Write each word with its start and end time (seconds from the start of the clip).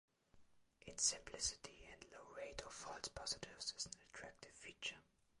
Its 0.87 1.03
simplicity 1.03 1.87
and 1.93 2.03
low 2.11 2.33
rate 2.35 2.63
of 2.65 2.73
false 2.73 3.07
positives 3.13 3.71
is 3.77 3.85
an 3.85 3.91
attractive 4.09 4.49
feature. 4.55 4.97